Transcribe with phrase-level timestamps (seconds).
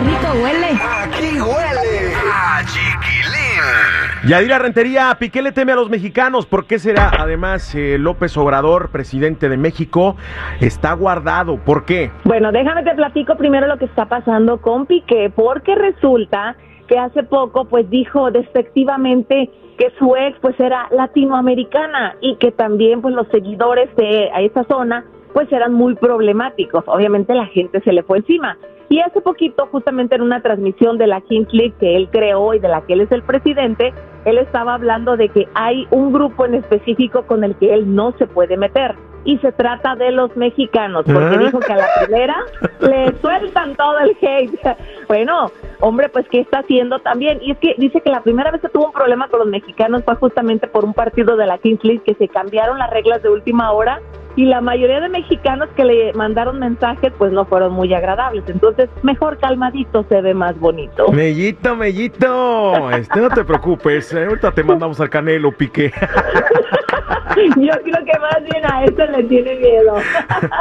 [0.00, 0.70] Rico huele.
[1.02, 4.28] Aquí huele a chiquilín.
[4.28, 6.46] Yadira Rentería, Piqué le teme a los mexicanos.
[6.46, 7.10] ¿Por qué será?
[7.18, 10.16] Además, eh, López Obrador, presidente de México,
[10.60, 11.56] está guardado.
[11.58, 12.10] ¿Por qué?
[12.24, 17.22] Bueno, déjame te platico primero lo que está pasando con Piqué, porque resulta que hace
[17.22, 19.48] poco pues dijo despectivamente
[19.78, 24.64] que su ex pues era latinoamericana y que también pues los seguidores de a esa
[24.64, 26.84] zona pues eran muy problemáticos.
[26.86, 28.58] Obviamente la gente se le fue encima.
[28.90, 32.58] Y hace poquito, justamente en una transmisión de la Kings League que él creó y
[32.58, 36.44] de la que él es el presidente, él estaba hablando de que hay un grupo
[36.44, 38.96] en específico con el que él no se puede meter.
[39.24, 41.38] Y se trata de los mexicanos, porque ¿Ah?
[41.38, 42.36] dijo que a la primera
[42.80, 44.58] le sueltan todo el hate.
[45.06, 47.38] Bueno, hombre, pues ¿qué está haciendo también?
[47.42, 50.04] Y es que dice que la primera vez que tuvo un problema con los mexicanos
[50.04, 53.28] fue justamente por un partido de la Kings League que se cambiaron las reglas de
[53.28, 54.00] última hora
[54.40, 58.42] y la mayoría de mexicanos que le mandaron mensajes pues no fueron muy agradables.
[58.46, 61.12] Entonces, mejor calmadito se ve más bonito.
[61.12, 62.90] Mellito, Mellito.
[62.90, 64.14] Este, no te preocupes.
[64.14, 65.92] eh, ahorita te mandamos al Canelo, Piqué.
[67.56, 69.94] Yo creo que más bien a eso le tiene miedo.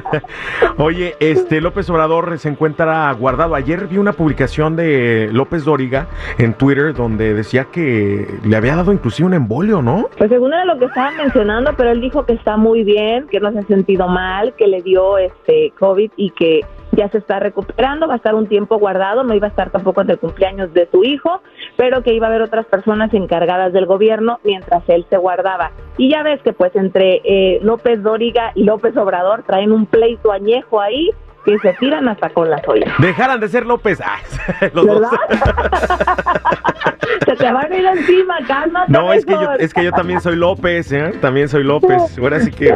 [0.78, 3.54] Oye, este López Obrador se encuentra guardado.
[3.54, 6.06] Ayer vi una publicación de López Dóriga
[6.38, 10.08] en Twitter donde decía que le había dado inclusive un embolio, ¿no?
[10.16, 13.40] Pues según era lo que estaban mencionando, pero él dijo que está muy bien, que
[13.40, 16.60] no se ha sentido mal, que le dio este COVID y que
[16.92, 20.00] ya se está recuperando, va a estar un tiempo guardado, no iba a estar tampoco
[20.00, 21.42] ante el cumpleaños de su hijo,
[21.76, 25.72] pero que iba a haber otras personas encargadas del gobierno mientras él se guardaba.
[25.96, 30.32] Y ya ves que pues entre eh, López Dóriga y López Obrador traen un pleito
[30.32, 31.10] añejo ahí
[31.44, 32.92] que se tiran hasta con las ollas.
[32.98, 34.00] Dejaran de ser López.
[34.00, 34.18] Ah,
[34.72, 35.02] los dos.
[37.24, 38.90] Se te van a ir encima, cálmate.
[38.92, 41.12] No, es que, yo, es que yo también soy López, ¿eh?
[41.20, 42.18] También soy López.
[42.18, 42.74] Ahora sí que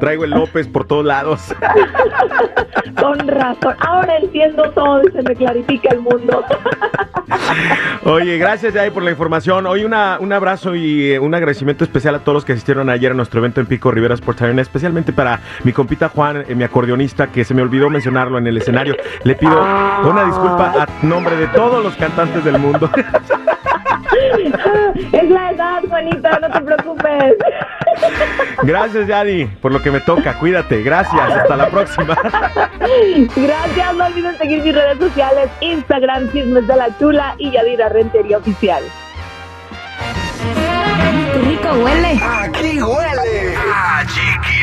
[0.00, 1.54] traigo el López por todos lados.
[3.00, 3.74] Con razón.
[3.80, 6.44] Ahora entiendo todo y se me clarifica el mundo.
[8.04, 9.66] Oye, gracias Jay por la información.
[9.66, 13.12] Hoy una, un abrazo y eh, un agradecimiento especial a todos los que asistieron ayer
[13.12, 16.64] a nuestro evento en Pico Rivera Sports Arena, especialmente para mi compita Juan, eh, mi
[16.64, 18.96] acordeonista, que se me olvidó mencionarlo en el escenario.
[19.24, 22.90] Le pido una disculpa a nombre de todos los cantantes del mundo.
[25.12, 27.34] es la edad, Juanita, no te preocupes.
[28.62, 30.34] Gracias, Yadi, por lo que me toca.
[30.38, 30.82] Cuídate.
[30.82, 31.32] Gracias.
[31.32, 32.16] Hasta la próxima.
[33.36, 38.38] Gracias, no olviden seguir mis redes sociales, Instagram, Chismes de la Chula y Yadira Rentería
[38.38, 38.82] Oficial.
[41.32, 42.20] Qué rico huele.
[42.22, 44.53] Aquí huele a chiquilín.